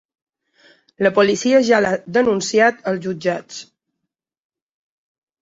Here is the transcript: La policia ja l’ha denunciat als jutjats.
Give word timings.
La 1.07 1.11
policia 1.17 1.59
ja 1.67 1.81
l’ha 1.87 1.91
denunciat 2.15 2.81
als 2.93 3.05
jutjats. 3.05 3.61